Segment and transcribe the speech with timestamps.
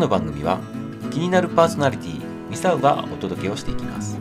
[0.00, 0.58] の番組は
[1.10, 4.18] 気になるパーソナリティミサウがお届けをしていきます。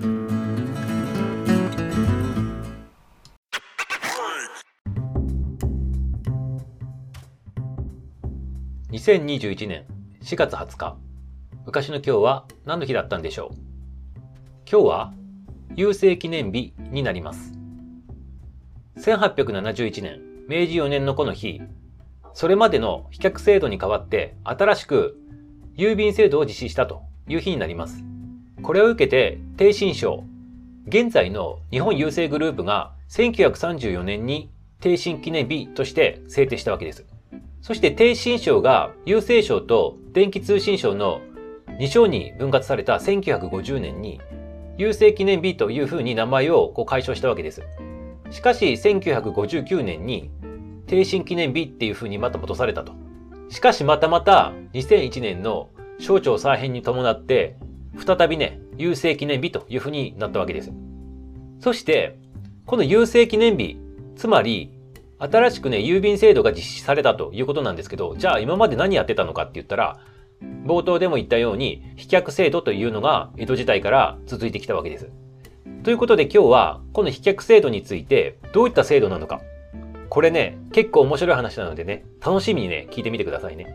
[8.92, 9.86] 2021年
[10.22, 10.98] 4月20日。
[11.66, 13.56] 昔の今日は何の日だったんでしょう？
[14.70, 15.14] 今日は
[15.76, 17.54] 郵政記念日になります。
[18.98, 21.62] 1871年明治4年のこの日。
[22.34, 25.18] それまでの飛脚制度に代わって新しく
[25.80, 28.04] 郵便制度を実施したという日になります。
[28.62, 30.26] これを受けて、低新省、
[30.88, 34.50] 現在の日本郵政グループが1934年に
[34.82, 37.06] 低新記念日として制定したわけです。
[37.62, 41.22] そして低新省が郵政省と電気通信省の
[41.80, 44.20] 2省に分割された1950年に
[44.78, 47.64] 郵政記念日というふうに名前をこう解消したわけです。
[48.32, 50.30] しかし1959年に
[50.88, 52.92] 低新記念日っていうふうにまた戻されたと。
[53.50, 55.70] しかしまたまた2001年の
[56.00, 57.58] 省庁再編に伴って
[57.98, 60.72] 再びね、郵政記念日というふうになったわけです。
[61.60, 62.18] そして、
[62.66, 63.78] この郵政記念日、
[64.16, 64.72] つまり
[65.18, 70.00] 新しくね、郵便制度が実施されたということなんですけど、じゃあ今まで何やってたのかって言ったら、
[70.66, 75.10] 冒頭でも言ったように、飛脚制度というのが江戸時代から続いてきたわけです。
[75.84, 79.42] ということで今日は、この飛脚制度について、どういった制度なのか、
[80.10, 83.68] これね、結構面白い話なのでね、楽しみにね、聞いてみてくださいね。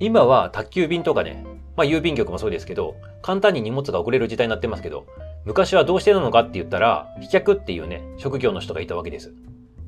[0.00, 1.44] 今は宅急便とかね、
[1.76, 5.06] まあ郵便局もそうですけど、簡単に荷物が送れる時代になってますけど、
[5.44, 9.32] 昔はどうしてなのかって言ったら、飛脚っていうね、職業の人がいたわけです。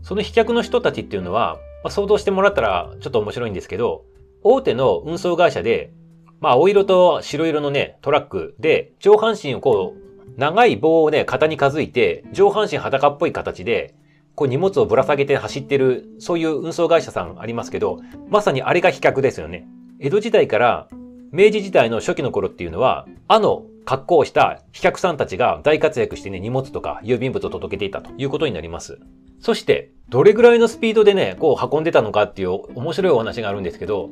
[0.03, 4.05] その飛脚の人たちっていうのは、まあ、想像してもらったらちょっと面白いんですけど、
[4.43, 5.93] 大手の運送会社で、
[6.41, 10.05] まあ青色と白色のね、トラックで、上半身をこう、
[10.39, 13.95] 長い棒をね、肩にかづいて、上半身裸っぽい形で、
[14.35, 19.67] こう荷物をぶら下げて走ってる、そういう運送会社さんありますけど、まさにあれが飛脚ですよね。
[20.01, 20.89] 江戸時代から
[21.33, 28.99] 明治時代の初期の頃っていうのは、あの格好をした飛脚さんたちが大活躍してね、荷物とか郵便物を届けていたということになります。
[29.41, 34.11] そして、どれぐらいのスピードでね、こう運んでたのかっていう面白いお話があるんですけど、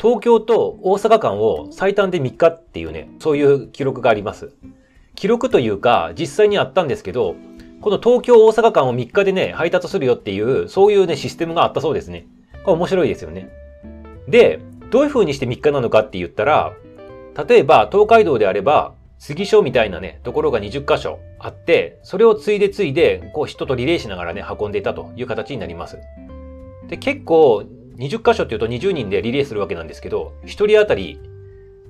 [0.00, 4.52] 東京と大阪間を最短で3日っていうね、そういう記録があります。
[5.14, 7.36] 記録というか、実際にあったんですけど、
[7.84, 12.26] この東京大阪間を3日でね、配達するよっていう、そういうね、システムがあったそうですね。
[12.64, 13.50] これ面白いですよね。
[14.26, 14.58] で、
[14.90, 16.72] どういう風にして3日なのかって言ったら、
[17.46, 25.98] 例えば東海道であれば、杉所みたいなね、ところが20箇所あって、それを継いで継いで、こう人とリレーしながらね、運んでいたという形になります。
[26.88, 27.64] で、結構、
[27.98, 31.20] 20箇所っていうと20人でリレーするわけなんですけど、1人当たり、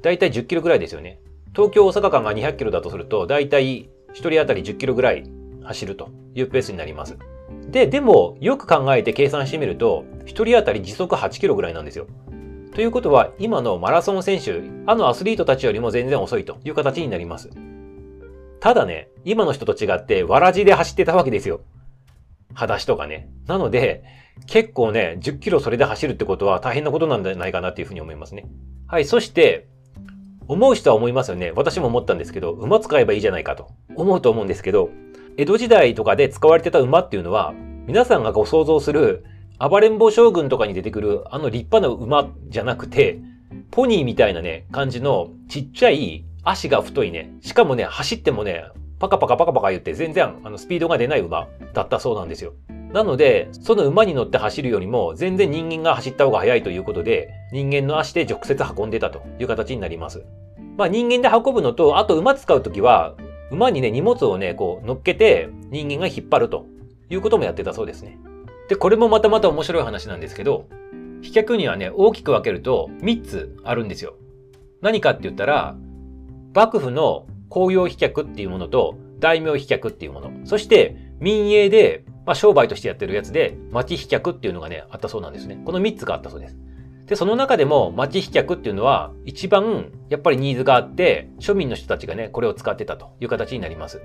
[0.03, 1.21] だいたい10キロぐらいですよね。
[1.55, 5.23] 東京大阪間が200キロだとすると、だいたい1人当たり10キロぐらい
[5.65, 7.17] 走るというペースになります。
[7.71, 12.07] で、でも、よく考えて計算してみると、1人当たり時速8キロぐらいなんですよ。
[12.75, 17.51] ということは、今のマラソン選手、あのアスリートたちよりも全然遅いという形になります。
[18.61, 21.61] ただね、今の人と違って、わらじで走ってたわけですよ。
[22.55, 23.29] 裸足とかね。
[23.47, 24.05] なので、
[24.47, 28.47] 結構ね、10キロそれで走るってことは大変なことなんじゃないかなっていうふうに思いますね。
[28.87, 29.69] はい、そして、
[30.47, 31.53] 思う人は思いますよね。
[31.55, 34.91] 私も思ったんですけど、馬使えばいいじゃないかと思うと思うんですけど、
[35.37, 37.55] 江戸時代とかで使われてた馬っていうのは、
[37.87, 39.25] 皆さんがご想像する
[39.59, 43.19] 暴れん坊将軍とかに出てくるあの立派な馬じゃなくて、
[43.73, 48.65] ポニーみたいなね、感じのちっちゃい足が太いね、しかもね、走ってもね、
[49.01, 52.53] パカパカパカパカ言って全然あのスピードが出ない馬だったそうなんですよ。
[52.93, 60.25] なので、その馬に乗って走るよりも全然人間が走った方が速いということで、人間の足で直接運んでたという形になります。
[60.77, 63.15] まあ人間で運ぶのと、あと馬使うときは、
[63.55, 66.67] 馬にね、荷物をね、こう乗っけて人間が引っ張ると
[67.09, 68.19] いうこともやってたそうですね。
[68.69, 70.69] で、これもまたまた面白い話なんですけど、
[71.23, 74.15] 飛脚にはね、大きく分けると3つあるんですよ。
[74.83, 75.77] 何かって言ったら、
[76.55, 80.31] 幕府の公用飛脚っていうものと大名飛脚っていうもの。
[80.45, 85.61] そして民営で、まあ、商売としてやってるやつで町飛脚っていうのがね、あったそうなんですね。
[85.65, 86.57] この3つがあったそうです。
[87.07, 94.01] で、その中でも町飛脚っていうのは一番やっぱりニーズがあって、庶民の人たちがね、これを使ってたという形になります。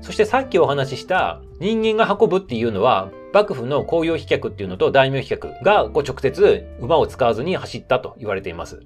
[0.00, 8.80] そしてさっきお話しした人間が運ぶっていうのは幕府の公用飛脚っていうのと大名飛脚がこう直接馬を使わずに走ったと言われています。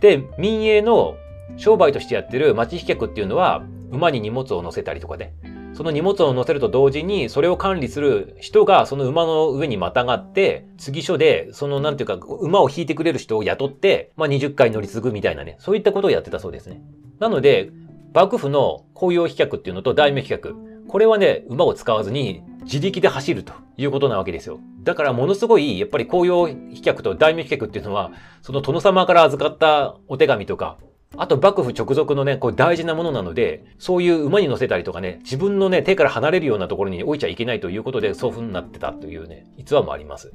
[0.00, 1.16] で、民営の
[1.56, 5.34] 商売としてやってる町飛脚っていうのは馬に荷物を乗せたりとかね、
[5.76, 16.80] その荷物を乗せると同時に、それを管理する人がその馬の上にまたがって、次所で、そのなんていうか、馬を引いてくれる人を雇って、まあ、20回乗り継ぐみたいなね、そういったことをやってたそうですね。
[17.18, 17.70] なので、
[18.14, 20.54] 幕府の公用飛脚っていうのと大名飛脚、
[20.88, 24.58] これはね、馬を使わずに自力で走るということなわけですよ。
[24.82, 30.78] だからものすごい、やっぱり公用飛脚と大名飛脚っていうのは、その殿様から預かったお手紙とか、
[31.18, 40.32] あと幕府直属のね、こう大事なものなので、そういう馬に乗せたりとかね、自分のね、手から離れるようなところに置いちゃいけないということで、そういう風になってたというね、逸話もあります。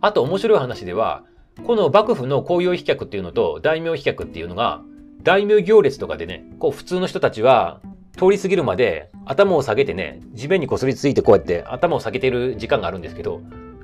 [0.00, 1.24] あと面白い話では、
[1.64, 4.82] この幕府の公用飛脚っていうのと大名飛脚っていうのが、
[5.22, 7.80] 大名行列とかでね、こう普通の人たちは、
[8.16, 13.42] 通り過ぎるまで頭を下げてね、地面にこすりついてこうやって頭を下げてる時間があるんですけど、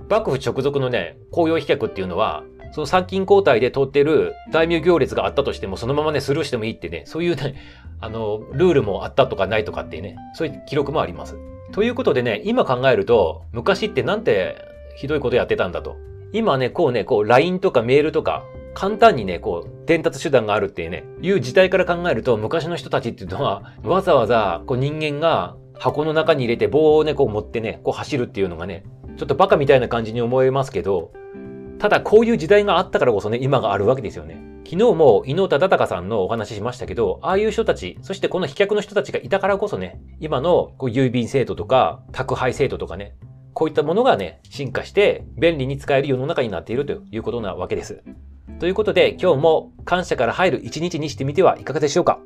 [0.09, 7.55] 幕府直属のね、公用飛脚っていうのは、その参勤交代で通ってる大名行列があったとしても、そのままね、スルーしてもいいってね、そういうね、
[8.01, 11.37] あの、ルールもあったとかないとかっていうね、そういう記録もあります。
[11.73, 14.57] ということでね、今考えると、昔ってなんて
[14.97, 15.97] ひどいことやってたんだと。
[16.33, 18.43] 今ね、こうね、こう LINE とかメールとか、
[18.75, 28.85] 簡単にね、こう、伝達手段があるっていうね、いう時代から考えると、昔の人たちっていうのは、わざわざ、こう人間が箱の中に入れて棒をね、こう持ってね、こう走るっていうのがね、
[29.17, 31.13] ちょっとバカみたいな感じに思えますけど、
[31.83, 34.41] ただこういう時代があったからこそね、今があるわけですよね。
[34.65, 43.17] 昨日も伊能忠敬さんのお話ししましたけど、ああいう人たち、そしてこの飛脚の人たちがいたからこそね、今のこう郵便制度とか宅配制度とかね、
[43.53, 48.05] こういったものがね、進化して便利に使える世の中になっているということなわけです。
[48.61, 52.21] ということで今日も感謝から入る一日にしてみてはいかがでしょうか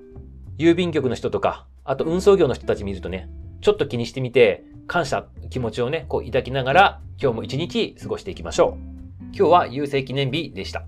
[0.58, 3.31] 郵便局の人とか、あと運送業の人たち見るとね、
[3.62, 8.95] ちょっと気にしてみて、感謝気持ちをね、こう抱きながら今日も一日過ごしていきましょう。
[9.32, 10.87] 今日は郵政記念日でした。